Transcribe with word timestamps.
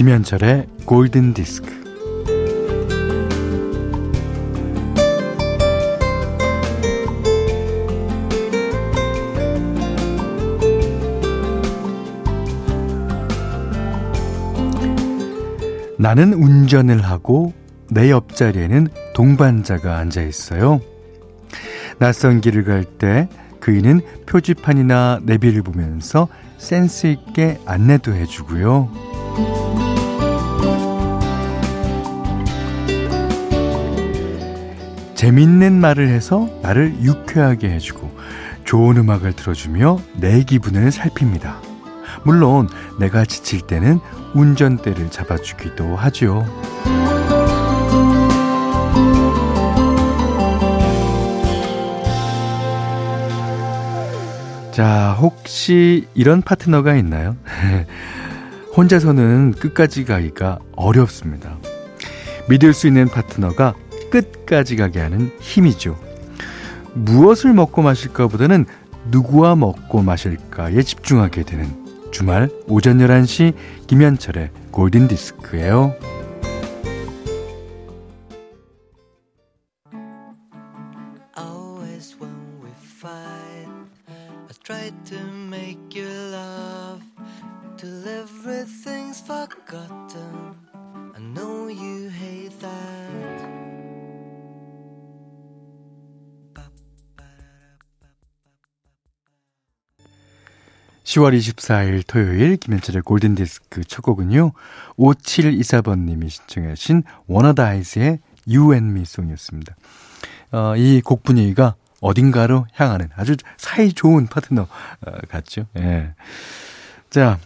김현철의 0.00 0.66
골든 0.86 1.34
디스크. 1.34 1.68
나는 15.98 16.32
운전을 16.32 17.02
하고 17.02 17.52
내 17.90 18.10
옆자리에는 18.10 18.88
동반자가 19.12 19.98
앉아 19.98 20.22
있어요. 20.22 20.80
낯선 21.98 22.40
길을 22.40 22.64
갈 22.64 22.84
때 22.84 23.28
그이는 23.60 24.00
표지판이나 24.24 25.20
내비를 25.24 25.60
보면서 25.60 26.26
센스 26.56 27.06
있게 27.06 27.58
안내도 27.66 28.14
해주고요. 28.14 29.10
재밌는 35.20 35.78
말을 35.82 36.08
해서 36.08 36.48
나를 36.62 36.94
유쾌하게 37.02 37.68
해주고 37.72 38.10
좋은 38.64 38.96
음악을 38.96 39.34
들어주며 39.34 39.98
내 40.14 40.42
기분을 40.44 40.90
살핍니다. 40.90 41.60
물론 42.24 42.70
내가 42.98 43.26
지칠 43.26 43.60
때는 43.60 44.00
운전대를 44.32 45.10
잡아주기도 45.10 45.94
하죠. 45.94 46.46
자, 54.72 55.18
혹시 55.20 56.06
이런 56.14 56.40
파트너가 56.40 56.96
있나요? 56.96 57.36
혼자서는 58.74 59.52
끝까지 59.58 60.06
가기가 60.06 60.60
어렵습니다. 60.76 61.58
믿을 62.48 62.72
수 62.72 62.86
있는 62.86 63.06
파트너가 63.06 63.74
끝까지 64.10 64.76
가게 64.76 65.00
하는 65.00 65.30
힘이죠. 65.40 65.96
무엇을 66.94 67.52
먹고 67.52 67.82
마실까 67.82 68.28
보다는 68.28 68.66
누구와 69.10 69.56
먹고 69.56 70.02
마실까에 70.02 70.82
집중하게 70.82 71.44
되는 71.44 71.66
주말 72.10 72.50
오전 72.66 72.98
11시 72.98 73.54
김현철의 73.86 74.50
골든 74.72 75.08
디스크예요. 75.08 76.09
10월 101.10 101.36
24일 101.36 102.04
토요일 102.06 102.56
김현철의 102.56 103.02
골든디스크 103.02 103.82
첫 103.84 104.02
곡은요. 104.02 104.52
5724번님이 104.96 106.30
신청하신 106.30 107.02
워너다이스의 107.26 108.20
You 108.46 108.72
and 108.74 108.92
Me 108.92 109.04
송이었습니다. 109.04 109.74
어, 110.52 110.74
이 110.76 111.00
곡 111.04 111.24
분위기가 111.24 111.74
어딘가로 112.00 112.66
향하는 112.74 113.08
아주 113.16 113.34
사이 113.56 113.92
좋은 113.92 114.28
파트너 114.28 114.62
어, 114.62 115.12
같죠. 115.28 115.66
예. 115.78 116.14
자, 117.10 117.40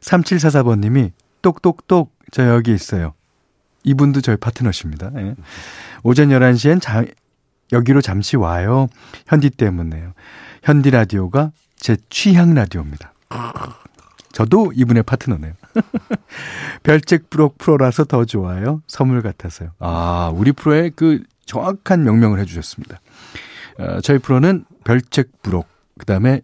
3744번님이 0.00 1.12
똑똑똑 1.42 2.12
저 2.32 2.48
여기 2.48 2.74
있어요. 2.74 3.14
이분도 3.84 4.20
저희 4.20 4.36
파트너십니다. 4.36 5.12
예. 5.16 5.36
오전 6.02 6.30
11시엔 6.30 6.80
자, 6.82 7.04
여기로 7.72 8.00
잠시 8.00 8.36
와요. 8.36 8.88
현디 9.28 9.50
때문에요. 9.50 10.12
현디 10.64 10.90
라디오가 10.90 11.52
제 11.78 11.96
취향 12.10 12.54
라디오입니다. 12.54 13.12
저도 14.32 14.72
이분의 14.74 15.02
파트너네요. 15.02 15.52
별책 16.82 17.30
프로 17.30 17.52
프로라서 17.58 18.04
더 18.04 18.24
좋아요. 18.24 18.82
선물 18.86 19.22
같아서요. 19.22 19.70
아, 19.78 20.30
우리 20.34 20.52
프로의 20.52 20.92
그 20.94 21.22
정확한 21.46 22.04
명명을 22.04 22.38
해주셨습니다. 22.40 23.00
어, 23.78 24.00
저희 24.00 24.18
프로는 24.18 24.64
별책 24.84 25.42
프로, 25.42 25.64
그 25.98 26.06
다음에 26.06 26.42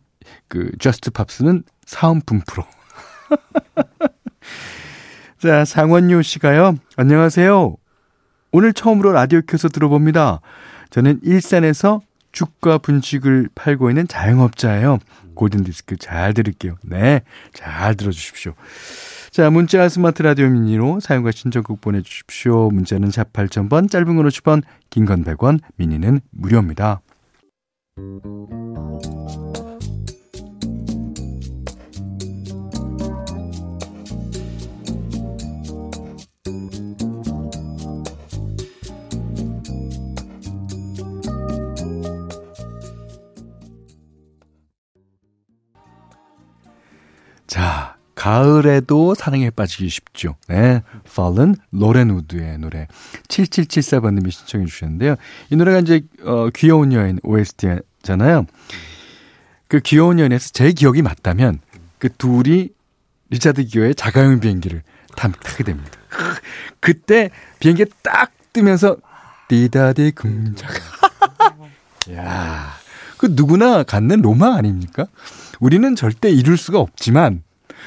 그 0.48 0.70
Just 0.78 1.10
Pops는 1.10 1.64
사은품 1.84 2.40
프로. 2.46 2.64
자, 5.40 5.64
상원유 5.64 6.22
씨가요. 6.22 6.76
안녕하세요. 6.96 7.76
오늘 8.52 8.72
처음으로 8.72 9.12
라디오 9.12 9.40
켜서 9.46 9.68
들어봅니다. 9.68 10.40
저는 10.90 11.20
일산에서 11.22 12.00
죽과 12.34 12.78
분식을 12.78 13.48
팔고 13.54 13.90
있는 13.90 14.06
자영업자예요. 14.08 14.98
골든디스크 15.34 15.96
잘 15.96 16.34
들을게요. 16.34 16.76
네, 16.82 17.22
잘 17.54 17.94
들어주십시오. 17.94 18.54
자, 19.30 19.50
문자 19.50 19.88
스마트 19.88 20.22
라디오 20.22 20.48
미니로 20.48 21.00
사용과 21.00 21.30
신청곡 21.30 21.80
보내주십시오. 21.80 22.70
문자는 22.70 23.10
4 23.10 23.24
8000번, 23.24 23.90
짧은 23.90 24.16
건 24.16 24.28
50원, 24.28 24.62
긴 24.90 25.06
건 25.06 25.24
100원, 25.24 25.60
미니는 25.76 26.20
무료입니다. 26.30 27.00
가을에도 48.24 49.14
사랑에 49.14 49.50
빠지기 49.50 49.90
쉽죠. 49.90 50.36
네. 50.48 50.82
Fallen, 51.06 51.56
로렌 51.72 52.08
우드의 52.08 52.56
노래. 52.56 52.88
7774번님이 53.28 54.30
신청해 54.30 54.64
주셨는데요. 54.64 55.16
이 55.50 55.56
노래가 55.56 55.80
이제, 55.80 56.00
어, 56.22 56.48
귀여운 56.54 56.94
여인 56.94 57.18
OST잖아요. 57.22 58.46
그 59.68 59.80
귀여운 59.80 60.18
여인에서 60.18 60.52
제 60.54 60.72
기억이 60.72 61.02
맞다면, 61.02 61.60
그 61.98 62.08
둘이 62.16 62.70
리차드 63.28 63.66
기어의 63.66 63.94
자가용 63.94 64.40
비행기를 64.40 64.82
타, 65.16 65.28
타게 65.28 65.64
됩니다. 65.64 65.90
그때 66.80 67.28
비행기 67.58 67.84
딱 68.02 68.32
뜨면서, 68.54 68.96
디다디 69.48 70.12
금자가. 70.12 70.74
야 72.12 72.84
그 73.24 73.28
누구나 73.30 73.82
갖는 73.84 74.20
로망 74.20 74.52
아닙니까? 74.52 75.06
우리는 75.58 75.96
절대 75.96 76.30
이룰 76.30 76.58
수가 76.58 76.78
없지만 76.78 77.42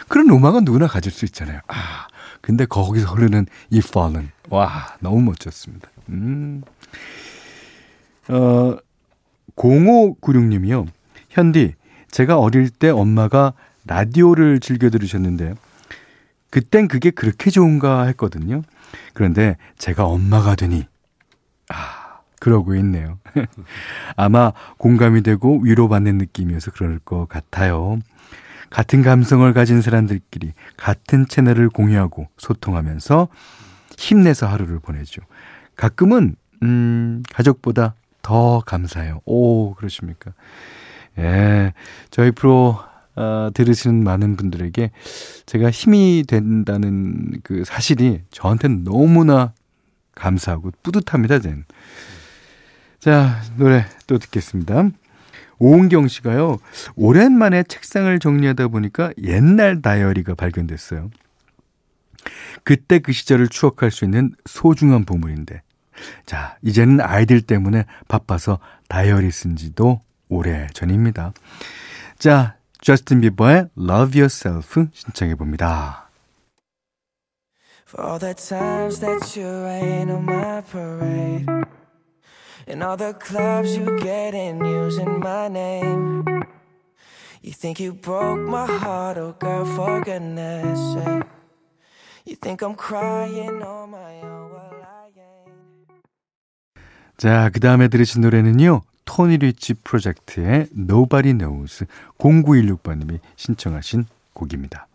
그런 0.08 0.28
로망은 0.28 0.64
누구나 0.66 0.88
가질 0.88 1.12
수 1.12 1.26
있잖아요. 1.26 1.60
아, 1.68 2.08
근데 2.42 2.66
거기서 2.66 3.14
흐르는 3.14 3.46
이 3.70 3.80
fallen. 3.80 4.32
와, 4.50 4.96
너무 5.00 5.22
멋졌습니다. 5.22 5.90
음. 6.10 6.64
어, 8.30 8.78
0596님이요. 9.56 10.88
현디, 11.30 11.76
제가 12.12 12.40
어릴 12.40 12.70
때 12.70 12.90
엄마가 12.90 13.54
라디오를 13.86 14.60
즐겨 14.60 14.90
들으셨는데, 14.90 15.56
그땐 16.50 16.88
그게 16.88 17.12
그렇게 17.12 17.50
좋은가 17.50 18.06
했거든요. 18.06 18.62
그런데 19.14 19.58
제가 19.78 20.06
엄마가 20.06 20.56
되니, 20.56 20.86
아, 21.70 22.20
그러고 22.40 22.76
있네요. 22.76 23.20
아마 24.16 24.54
공감이 24.78 25.22
되고 25.22 25.60
위로받는 25.60 26.18
느낌이어서 26.18 26.72
그럴 26.72 27.00
것 27.00 27.28
같아요. 27.28 28.00
같은 28.70 29.02
감성을 29.02 29.52
가진 29.54 29.82
사람들끼리 29.82 30.54
같은 30.76 31.28
채널을 31.28 31.70
공유하고 31.70 32.28
소통하면서 32.38 33.28
힘내서 33.98 34.48
하루를 34.48 34.80
보내죠. 34.80 35.22
가끔은, 35.76 36.36
음, 36.64 37.24
가족보다 37.32 37.96
더 38.22 38.62
감사해요. 38.66 39.22
오, 39.26 39.74
그러십니까? 39.76 40.32
예. 41.18 41.74
저희 42.12 42.32
프로, 42.32 42.80
어, 43.16 43.50
들으시는 43.54 44.04
많은 44.04 44.36
분들에게 44.36 44.92
제가 45.46 45.72
힘이 45.72 46.24
된다는 46.28 47.40
그 47.44 47.64
사실이 47.66 48.22
저한테는 48.30 48.84
너무나 48.84 49.54
감사하고 50.14 50.72
뿌듯합니다, 50.84 51.40
전. 51.40 51.66
자, 53.00 53.42
노래 53.58 53.86
또 54.08 54.18
듣겠습니다. 54.18 54.90
오은경 55.60 56.08
씨가요, 56.08 56.58
오랜만에 56.96 57.64
책상을 57.64 58.18
정리하다 58.20 58.68
보니까 58.68 59.12
옛날 59.24 59.82
다이어리가 59.82 60.36
발견됐어요. 60.36 61.10
그때 62.64 63.00
그 63.00 63.12
시절을 63.12 63.48
추억할 63.48 63.92
수 63.92 64.06
있는 64.06 64.34
소중한 64.46 65.06
보물인데. 65.06 65.62
자, 66.26 66.58
이제는 66.62 67.02
아이들 67.02 67.42
때문에 67.42 67.86
바빠서 68.08 68.60
다이어리 68.88 69.32
쓴 69.32 69.56
지도 69.56 70.02
오래 70.30 70.68
전입니다. 70.74 71.34
자, 72.20 72.56
저스틴 72.82 73.22
비버의 73.22 73.70
Love 73.78 74.20
Yourself 74.20 74.86
신청해 74.94 75.36
봅니다. 75.36 76.10
For 77.88 78.20
the 78.20 78.36
times 78.36 79.00
that 79.00 79.40
you 79.40 79.50
rain 79.64 80.10
on 80.10 80.24
my 80.24 80.62
parade. 80.70 81.46
And 82.68 82.84
all 82.84 82.98
the 82.98 83.14
clubs 83.14 83.78
you 83.78 83.98
get 84.00 84.34
in 84.34 84.60
using 84.66 85.20
my 85.20 85.48
name. 85.48 86.26
You 87.42 87.54
think 87.54 87.80
you 87.80 87.94
broke 87.94 88.40
my 88.40 88.66
heart, 88.66 89.18
oh 89.18 89.34
girl, 89.40 89.66
for 89.66 90.02
goodness 90.04 90.78
sake. 90.94 91.24
You 92.26 92.36
think 92.36 92.62
I'm 92.62 92.76
crying 92.76 93.64
on 93.64 93.92
my 93.92 94.20
own, 94.22 94.52
well 94.52 94.84
I 94.84 95.08
ain't. 95.16 96.04
자, 97.16 97.50
그 97.54 97.62
다음에 97.62 97.88
들으신 97.88 98.22
노래는요. 98.22 98.82
토니 99.06 99.38
리치 99.38 99.76
프로젝트의 99.76 100.68
Nobody 100.78 101.38
Knows 101.38 101.86
0916번님이 102.18 103.20
신청하신 103.38 104.08
곡입니다. 104.34 104.88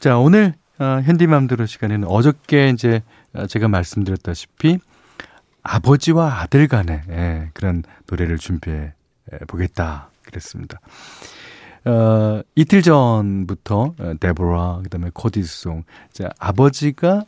자, 0.00 0.18
오늘 0.18 0.54
어, 0.80 1.00
현디맘대로 1.04 1.66
시간에는 1.66 2.08
어저께 2.08 2.70
이제 2.70 3.02
어, 3.32 3.46
제가 3.46 3.68
말씀드렸다시피 3.68 4.80
아버지와 5.62 6.40
아들 6.40 6.68
간의 6.68 7.02
예, 7.10 7.50
그런 7.54 7.82
노래를 8.08 8.38
준비해 8.38 8.92
보겠다 9.46 10.10
그랬습니다. 10.22 10.80
어, 11.84 12.42
이틀 12.54 12.82
전부터 12.82 13.94
어, 13.98 14.12
데보라 14.20 14.80
그다음에 14.84 15.10
코디송 15.12 15.84
이제 16.10 16.28
아버지가 16.38 17.24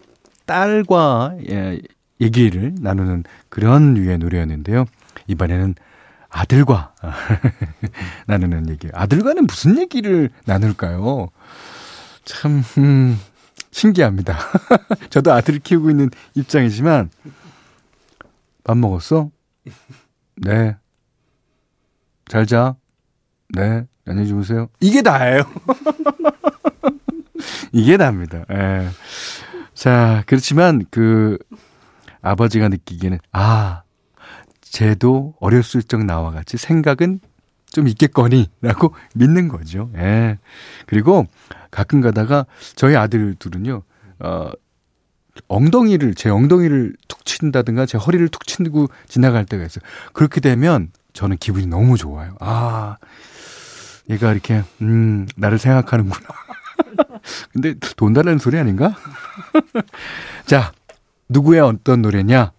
딸과 0.46 1.36
예, 1.48 1.80
얘기를 2.20 2.74
나누는 2.80 3.24
그런 3.48 3.94
류의 3.94 4.18
노래였는데요. 4.18 4.84
이번에는 5.26 5.74
아들과 6.28 6.94
나누는 8.26 8.68
얘기. 8.68 8.88
아들과는 8.92 9.46
무슨 9.46 9.78
얘기를 9.78 10.30
나눌까요? 10.44 11.30
참 12.24 12.62
음, 12.78 13.18
신기합니다. 13.70 14.38
저도 15.10 15.32
아들을 15.32 15.60
키우고 15.60 15.90
있는 15.90 16.10
입장이지만 16.34 17.10
밥 18.64 18.76
먹었어? 18.76 19.30
네. 20.36 20.76
잘 22.26 22.46
자. 22.46 22.76
네. 23.50 23.86
안녕히 24.06 24.28
주무세요. 24.28 24.68
이게 24.80 25.02
다예요. 25.02 25.42
이게 27.72 27.96
다입니다. 27.96 28.44
예. 28.50 28.88
자, 29.74 30.22
그렇지만 30.26 30.84
그 30.90 31.38
아버지가 32.22 32.68
느끼기에는 32.68 33.18
아, 33.32 33.82
쟤도 34.60 35.34
어렸을 35.40 35.82
적 35.82 36.04
나와 36.04 36.30
같이 36.30 36.56
생각은 36.56 37.20
좀 37.72 37.88
있겠거니라고 37.88 38.94
믿는 39.14 39.48
거죠. 39.48 39.90
예. 39.96 40.38
그리고 40.86 41.26
가끔 41.70 42.00
가다가 42.00 42.46
저희 42.74 42.96
아들 42.96 43.34
둘은요. 43.36 43.82
어 44.20 44.50
엉덩이를 45.48 46.14
제 46.14 46.30
엉덩이를 46.30 46.94
툭 47.08 47.24
친다든가 47.24 47.86
제 47.86 47.98
허리를 47.98 48.28
툭 48.28 48.46
치고 48.46 48.88
지나갈 49.08 49.44
때가 49.46 49.64
있어요. 49.64 49.82
그렇게 50.12 50.40
되면 50.40 50.90
저는 51.12 51.36
기분이 51.38 51.66
너무 51.66 51.96
좋아요. 51.96 52.36
아, 52.40 52.96
얘가 54.08 54.32
이렇게 54.32 54.62
음, 54.82 55.26
나를 55.36 55.58
생각하는구나. 55.58 56.28
근데 57.52 57.74
돈 57.96 58.12
달라는 58.12 58.38
소리 58.38 58.58
아닌가? 58.58 58.96
자, 60.46 60.72
누구의 61.28 61.60
어떤 61.60 62.02
노래냐? 62.02 62.52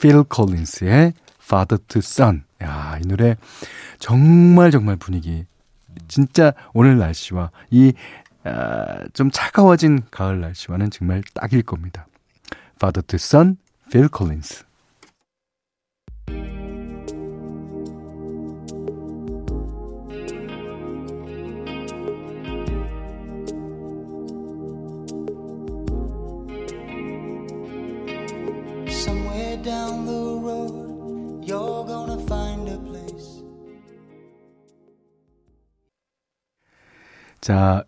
필 0.00 0.22
콜린스의 0.22 1.14
Father 1.42 1.82
to 1.88 1.98
Son. 1.98 2.44
야, 2.62 2.98
이 3.02 3.06
노래 3.06 3.36
정말 3.98 4.70
정말 4.70 4.96
분위기 4.96 5.46
진짜 6.08 6.52
오늘 6.72 6.98
날씨와 6.98 7.50
이 7.70 7.92
아, 8.46 9.04
좀 9.12 9.30
차가워진 9.30 10.02
가을 10.10 10.40
날씨와는 10.40 10.90
정말 10.90 11.22
딱일 11.34 11.62
겁니다. 11.62 12.06
Father 12.76 13.02
to 13.02 13.16
Son, 13.16 13.56
Phil 13.90 14.08
Collins. 14.14 14.64
자, 37.46 37.84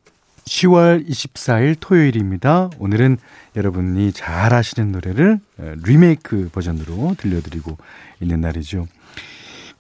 10월 0.59 1.09
24일 1.09 1.77
토요일입니다. 1.79 2.71
오늘은 2.79 3.19
여러분이 3.55 4.13
잘 4.13 4.53
아시는 4.53 4.91
노래를 4.91 5.39
리메이크 5.57 6.51
버전으로 6.53 7.15
들려드리고 7.17 7.77
있는 8.21 8.41
날이죠. 8.41 8.89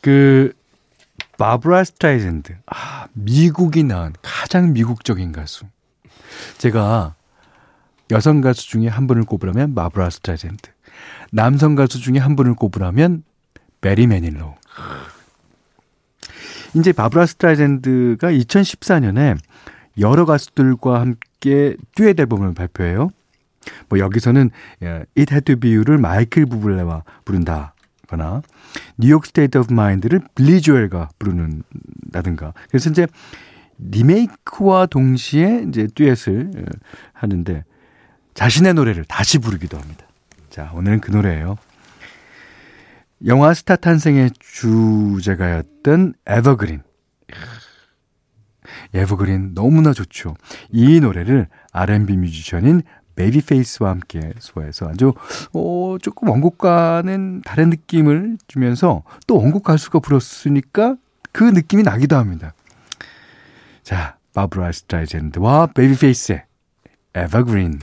그, 0.00 0.52
바브라 1.36 1.84
스트라이젠드. 1.84 2.56
아, 2.66 3.06
미국이 3.12 3.82
낳은 3.82 4.12
가장 4.22 4.72
미국적인 4.72 5.32
가수. 5.32 5.66
제가 6.58 7.14
여성 8.10 8.40
가수 8.40 8.68
중에 8.68 8.86
한 8.88 9.06
분을 9.06 9.24
꼽으라면 9.24 9.74
바브라 9.74 10.10
스트라이젠드. 10.10 10.70
남성 11.32 11.74
가수 11.74 12.00
중에 12.00 12.18
한 12.18 12.36
분을 12.36 12.54
꼽으라면 12.54 13.24
베리 13.80 14.06
매닐로우. 14.06 14.54
이제 16.74 16.92
바브라 16.92 17.26
스트라이젠드가 17.26 18.30
2014년에 18.30 19.38
여러 19.98 20.24
가수들과 20.24 21.00
함께 21.00 21.76
듀엣 21.94 22.18
앨범을 22.20 22.54
발표해요. 22.54 23.10
뭐 23.88 23.98
여기서는 23.98 24.50
예, 24.82 25.04
It 25.16 25.32
Had 25.32 25.44
to 25.44 25.56
Be 25.56 25.74
You를 25.74 25.98
마이클 25.98 26.46
부블레와 26.46 27.02
부른다 27.24 27.74
거나 28.06 28.42
New 28.96 29.09
York 29.09 29.26
State 29.26 29.58
of 29.58 29.72
Mind를 29.72 30.20
빌리 30.34 30.60
조엘과 30.60 31.10
부르는다든가. 31.18 32.54
그래서 32.70 32.90
이제 32.90 33.06
리메이크와 33.78 34.86
동시에 34.86 35.66
이제 35.68 35.86
듀엣을 35.94 36.50
예, 36.56 36.64
하는데 37.12 37.64
자신의 38.34 38.74
노래를 38.74 39.04
다시 39.04 39.38
부르기도 39.38 39.78
합니다. 39.78 40.06
자, 40.48 40.70
오늘은 40.74 41.00
그 41.00 41.10
노래예요. 41.10 41.56
영화 43.26 43.52
스타 43.52 43.76
탄생의 43.76 44.30
주제가였던 44.38 46.14
Evergreen. 46.26 46.82
Evergreen 48.94 49.54
너무나 49.54 49.92
좋죠. 49.92 50.34
이 50.70 51.00
노래를 51.00 51.48
R&B 51.72 52.16
뮤지션인 52.16 52.82
베이비페이스와 53.16 53.90
함께 53.90 54.32
소화해서 54.38 54.88
아주 54.88 55.12
어, 55.52 55.96
조금 56.00 56.28
원곡과는 56.28 57.42
다른 57.44 57.70
느낌을 57.70 58.38
주면서 58.46 59.02
또 59.26 59.38
원곡 59.38 59.64
가수가 59.64 59.98
불렀으니까 59.98 60.96
그 61.32 61.42
느낌이 61.42 61.82
나기도 61.82 62.16
합니다. 62.16 62.54
자, 63.82 64.16
바브라 64.34 64.70
스트라이젠드와 64.70 65.66
베이비페이스의 65.74 66.44
Evergreen 67.14 67.80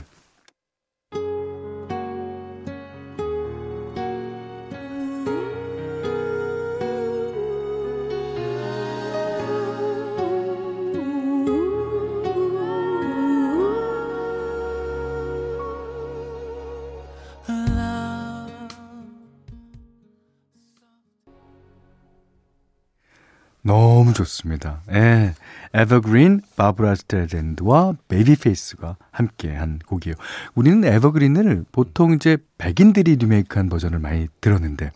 좋습니다. 24.16 24.80
예. 24.92 25.34
Evergreen, 25.74 26.40
바브라 26.56 26.94
스트레젠드와 26.94 27.94
베이비페이스가 28.08 28.96
함께한 29.10 29.80
곡이에요. 29.86 30.14
우리는 30.54 30.82
Evergreen을 30.84 31.66
보통 31.70 32.12
이제 32.12 32.38
백인들이 32.56 33.16
리메이크한 33.16 33.68
버전을 33.68 33.98
많이 33.98 34.28
들었는데 34.40 34.90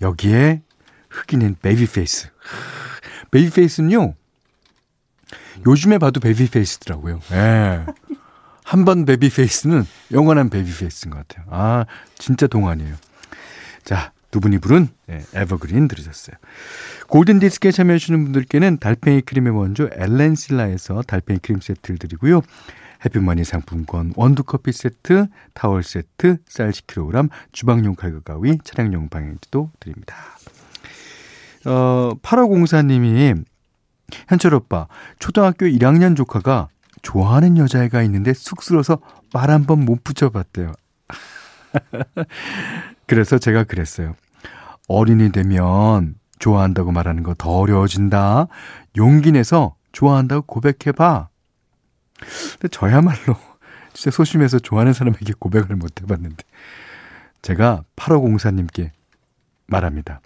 여기에 0.00 0.62
흑인인 1.08 1.56
베이비페이스. 1.60 2.28
베이비페이스는요. 3.32 4.14
요즘에 5.66 5.98
봐도 5.98 6.20
baby 6.20 6.42
face더라고요. 6.42 7.20
예. 7.32 7.84
한번 8.62 9.04
베이비페이스는 9.04 9.84
영원한 10.12 10.48
baby 10.48 10.73
face인 10.73 11.10
것 11.10 11.26
같아요. 11.26 11.46
아, 11.50 11.86
진짜 12.18 12.46
동안이에요. 12.46 12.94
자, 13.82 14.12
두 14.30 14.40
분이 14.40 14.58
부른 14.58 14.88
예, 15.10 15.22
에버그린 15.34 15.88
들으셨어요. 15.88 16.36
골든 17.08 17.40
디스크에 17.40 17.72
참여해주시는 17.72 18.24
분들께는 18.24 18.78
달팽이 18.78 19.22
크림의 19.22 19.52
원조 19.56 19.88
엘렌실라에서 19.92 21.02
달팽이 21.02 21.40
크림 21.40 21.60
세트를 21.60 21.98
드리고요. 21.98 22.42
해피머니 23.04 23.44
상품권, 23.44 24.12
원두커피 24.14 24.72
세트, 24.72 25.26
타월 25.54 25.82
세트, 25.82 26.36
쌀 26.46 26.70
10kg, 26.70 27.30
주방용 27.50 27.94
칼과 27.94 28.20
가위, 28.20 28.58
차량용 28.62 29.08
방향지도 29.08 29.70
드립니다. 29.80 30.14
어, 31.64 32.12
8504님이 32.22 33.42
현철 34.28 34.54
오빠, 34.54 34.86
초등학교 35.18 35.66
1학년 35.66 36.14
조카가 36.16 36.68
좋아하는 37.02 37.56
여자애가 37.56 38.02
있는데 38.02 38.34
쑥스러워서 38.34 39.00
말 39.32 39.48
한 39.50 39.64
번 39.64 39.84
못 39.84 40.04
붙여봤대요. 40.04 40.72
그래서 43.10 43.38
제가 43.38 43.64
그랬어요. 43.64 44.14
어린이 44.86 45.32
되면 45.32 46.14
좋아한다고 46.38 46.92
말하는 46.92 47.24
거 47.24 47.34
더 47.34 47.50
어려워진다. 47.58 48.46
용기 48.96 49.32
내서 49.32 49.74
좋아한다고 49.90 50.42
고백해봐. 50.46 51.28
근데 52.52 52.68
저야말로 52.70 53.36
진짜 53.94 54.14
소심해서 54.14 54.60
좋아하는 54.60 54.92
사람에게 54.92 55.32
고백을 55.40 55.74
못 55.74 56.00
해봤는데. 56.00 56.44
제가 57.42 57.82
8504님께 57.96 58.90
말합니다. 59.66 60.20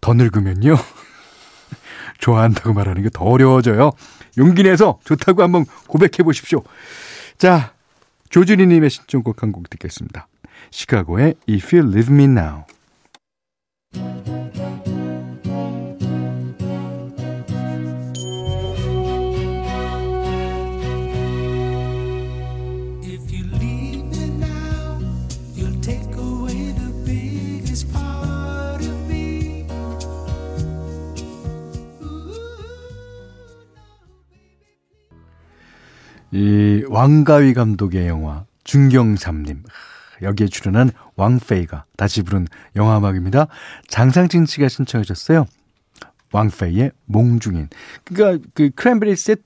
더 0.00 0.14
늙으면요. 0.14 0.76
좋아한다고 2.20 2.72
말하는 2.72 3.02
게 3.02 3.10
더 3.12 3.26
어려워져요. 3.26 3.90
용기 4.38 4.62
내서 4.62 4.98
좋다고 5.04 5.42
한번 5.42 5.66
고백해 5.88 6.22
보십시오. 6.24 6.62
자, 7.36 7.74
조준희님의 8.30 8.88
신청곡 8.88 9.42
한 9.42 9.52
곡 9.52 9.68
듣겠습니다. 9.68 10.26
시카고의 10.70 11.34
If 11.48 11.76
You 11.76 11.90
Leave 11.90 12.14
Me 12.14 12.24
Now. 12.24 12.64
이 36.32 36.84
왕가위 36.88 37.54
감독의 37.54 38.06
영화 38.06 38.44
중경삼님 38.64 39.64
여기에 40.22 40.48
출연한 40.48 40.90
왕페이가 41.16 41.84
다시 41.96 42.22
부른 42.22 42.46
영화 42.76 42.98
음악입니다. 42.98 43.46
장상진 43.88 44.46
씨가 44.46 44.68
신청하셨어요. 44.68 45.46
왕페이의 46.32 46.92
몽중인. 47.06 47.68
그러니까 48.04 48.48
그 48.54 48.70
크랜베리스의 48.70 49.36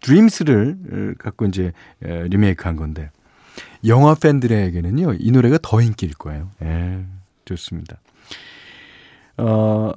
드림스를 0.00 1.16
갖고 1.18 1.46
이제 1.46 1.72
리메이크한 2.00 2.76
건데 2.76 3.10
영화 3.86 4.14
팬들에게는요 4.14 5.14
이 5.18 5.30
노래가 5.30 5.58
더 5.62 5.80
인기일 5.80 6.14
거예요. 6.14 6.50
예, 6.62 7.04
좋습니다. 7.44 7.98
어, 9.38 9.92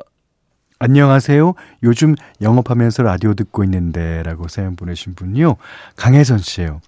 안녕하세요. 0.79 1.53
요즘 1.83 2.15
영업하면서 2.41 3.03
라디오 3.03 3.33
듣고 3.35 3.63
있는데 3.63 4.23
라고 4.23 4.47
사연 4.47 4.75
보내신 4.75 5.13
분이요. 5.13 5.57
강혜선 5.95 6.39
씨예요. 6.39 6.81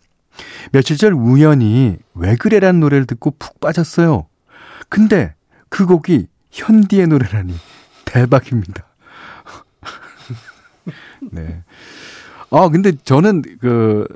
며칠 0.71 0.97
전 0.97 1.13
우연히 1.13 1.97
왜 2.13 2.35
그래란 2.35 2.79
노래를 2.79 3.05
듣고 3.05 3.31
푹 3.37 3.59
빠졌어요. 3.59 4.27
근데 4.89 5.35
그 5.69 5.85
곡이 5.85 6.27
현디의 6.51 7.07
노래라니 7.07 7.55
대박입니다. 8.05 8.85
네. 11.31 11.63
아, 12.51 12.69
근데 12.69 12.91
저는 13.03 13.41
그, 13.59 14.07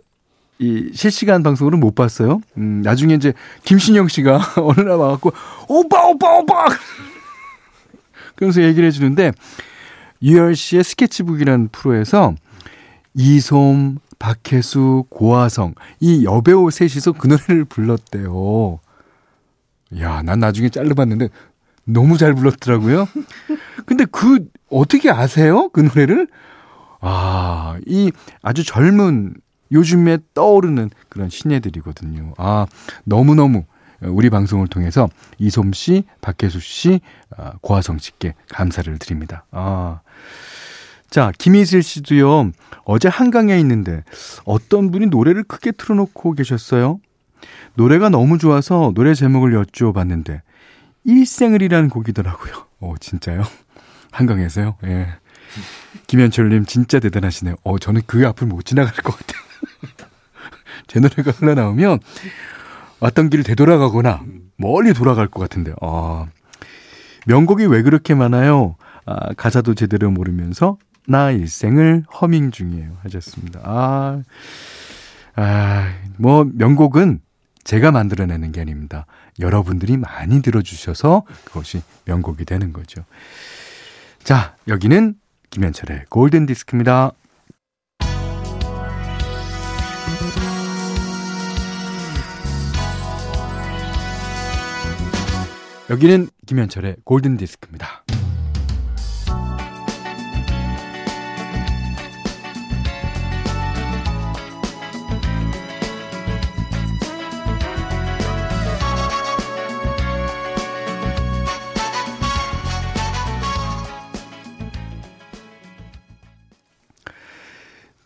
이 0.60 0.92
실시간 0.94 1.42
방송으로 1.42 1.78
못 1.78 1.96
봤어요. 1.96 2.42
음, 2.58 2.82
나중에 2.84 3.16
이제 3.16 3.34
김신영 3.64 4.08
씨가 4.08 4.40
어느 4.62 4.82
날 4.82 4.98
와갖고, 4.98 5.34
오빠, 5.68 6.06
오빠, 6.06 6.38
오빠! 6.38 6.66
그러면서 8.36 8.62
얘기를 8.62 8.88
해주는데 8.88 9.32
유열 10.22 10.56
씨의 10.56 10.84
스케치북이라는 10.84 11.70
프로에서 11.72 12.36
이솜, 13.16 13.98
박혜수, 14.20 15.06
고화성 15.10 15.76
이 16.00 16.26
여배우 16.26 16.72
셋이서 16.72 17.14
그 17.14 17.28
노래를 17.28 17.66
불렀대요. 17.66 18.80
야, 20.00 20.22
난 20.22 20.40
나중에 20.40 20.70
짤르봤는데 20.70 21.30
너무 21.86 22.18
잘 22.18 22.34
불렀더라고요. 22.34 23.08
근데 23.86 24.06
그 24.06 24.50
어떻게 24.70 25.10
아세요? 25.10 25.70
그 25.70 25.82
노래를? 25.82 26.28
아, 27.00 27.78
이 27.86 28.12
아주 28.42 28.64
젊은 28.64 29.36
요즘에 29.72 30.18
떠오르는 30.34 30.90
그런 31.10 31.30
신예들이거든요. 31.30 32.34
아, 32.38 32.66
너무너무 33.06 33.64
우리 34.02 34.30
방송을 34.30 34.68
통해서 34.68 35.10
이솜 35.40 35.74
씨, 35.74 36.04
박혜수 36.22 36.60
씨, 36.60 37.00
아, 37.36 37.54
고화성 37.62 37.98
씨께 38.00 38.36
감사를 38.50 38.98
드립니다. 39.00 39.46
아. 39.52 40.02
자, 41.10 41.32
김희슬 41.38 41.84
씨도요, 41.84 42.52
어제 42.84 43.08
한강에 43.08 43.58
있는데 43.60 44.04
어떤 44.46 44.92
분이 44.92 45.08
노래를 45.08 45.44
크게 45.44 45.72
틀어놓고 45.72 46.34
계셨어요. 46.34 47.00
노래가 47.76 48.10
너무 48.10 48.38
좋아서 48.38 48.92
노래 48.96 49.14
제목을 49.14 49.54
여쭈어봤는데, 49.54 50.42
일생을이라는 51.06 51.90
곡이더라고요. 51.90 52.66
어, 52.82 52.96
진짜요? 53.00 53.44
한강에서요? 54.12 54.76
예. 54.86 55.08
김현철님 56.08 56.66
진짜 56.66 57.00
대단하시네요. 57.00 57.56
어, 57.64 57.80
저는 57.80 58.02
그 58.08 58.28
앞을 58.28 58.48
못 58.48 58.66
지나갈 58.66 58.94
것 58.96 59.16
같아요. 59.18 59.42
제 60.88 61.00
노래가 61.00 61.32
흘러나오면 61.32 62.00
왔던 63.00 63.30
길을 63.30 63.44
되돌아가거나 63.44 64.24
멀리 64.58 64.94
돌아갈 64.94 65.28
것 65.28 65.40
같은데. 65.40 65.74
아, 65.82 66.26
명곡이 67.28 67.66
왜 67.66 67.82
그렇게 67.84 68.16
많아요? 68.16 68.76
아, 69.06 69.34
가사도 69.34 69.74
제대로 69.74 70.12
모르면서 70.12 70.78
나 71.08 71.32
일생을 71.32 72.04
허밍 72.22 72.52
중이에요. 72.52 72.98
하셨습니다. 73.04 73.62
아, 73.64 74.22
아, 75.36 75.94
뭐, 76.18 76.46
명곡은 76.54 77.22
제가 77.64 77.92
만들어내는 77.92 78.52
게 78.52 78.62
아닙니다. 78.62 79.06
여러분들이 79.40 79.98
많이 79.98 80.42
들어주셔서 80.42 81.24
그것이 81.46 81.82
명곡이 82.06 82.44
되는 82.46 82.74
거죠. 82.74 83.04
자, 84.24 84.56
여기는 84.68 85.16
김현철의 85.50 86.06
골든 86.10 86.46
디스크입니다. 86.46 87.12
여기는 95.90 96.28
김현철의 96.46 96.98
골든 97.06 97.38
디스크입니다. 97.38 98.04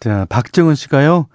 자, 0.02 0.26
박정은 0.30 0.74
씨가요. 0.74 1.28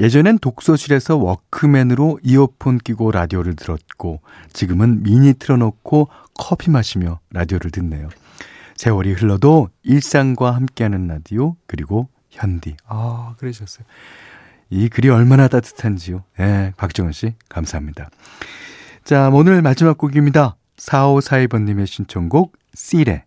예전엔 0.00 0.38
독서실에서 0.38 1.18
워크맨으로 1.18 2.18
이어폰 2.22 2.78
끼고 2.78 3.10
라디오를 3.10 3.54
들었고 3.56 4.22
지금은 4.54 5.02
미니 5.02 5.34
틀어놓고 5.34 6.08
커피 6.32 6.70
마시며 6.70 7.20
라디오를 7.30 7.70
듣네요. 7.70 8.08
세월이 8.76 9.12
흘러도 9.12 9.68
일상과 9.82 10.54
함께하는 10.54 11.06
라디오 11.08 11.56
그리고 11.66 12.08
현디. 12.30 12.76
아 12.86 13.34
그러셨어요. 13.38 13.86
이 14.70 14.88
글이 14.88 15.10
얼마나 15.10 15.46
따뜻한지요. 15.46 16.24
네, 16.38 16.72
박정은 16.78 17.12
씨 17.12 17.34
감사합니다. 17.50 18.08
자 19.04 19.28
오늘 19.28 19.60
마지막 19.60 19.98
곡입니다. 19.98 20.56
4542번님의 20.78 21.86
신청곡 21.86 22.56
씨레 22.74 23.24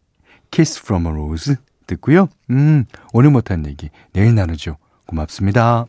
Kiss 0.50 0.82
from 0.82 1.06
a 1.06 1.12
Rose 1.12 1.56
듣고요. 1.90 2.30
음 2.50 2.86
오늘 3.14 3.32
못한 3.32 3.66
얘기 3.66 3.90
내일 4.14 4.36
나누죠. 4.36 4.78
고맙습니다. 5.08 5.86